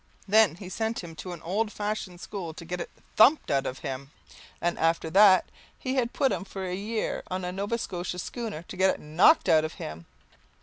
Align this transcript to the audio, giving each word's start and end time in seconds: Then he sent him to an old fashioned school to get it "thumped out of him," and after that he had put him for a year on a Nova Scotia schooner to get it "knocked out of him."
Then 0.27 0.55
he 0.55 0.67
sent 0.67 1.03
him 1.03 1.15
to 1.17 1.31
an 1.31 1.43
old 1.43 1.71
fashioned 1.71 2.19
school 2.19 2.55
to 2.55 2.65
get 2.65 2.81
it 2.81 2.89
"thumped 3.15 3.51
out 3.51 3.67
of 3.67 3.77
him," 3.85 4.09
and 4.59 4.79
after 4.79 5.11
that 5.11 5.45
he 5.77 5.93
had 5.93 6.11
put 6.11 6.31
him 6.31 6.43
for 6.43 6.65
a 6.65 6.73
year 6.73 7.21
on 7.29 7.45
a 7.45 7.51
Nova 7.51 7.77
Scotia 7.77 8.17
schooner 8.17 8.63
to 8.63 8.75
get 8.75 8.95
it 8.95 8.99
"knocked 8.99 9.47
out 9.47 9.63
of 9.63 9.73
him." 9.73 10.07